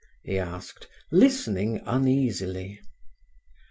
he 0.23 0.35
asked, 0.39 0.87
listening 1.11 1.79
uneasily. 1.85 2.81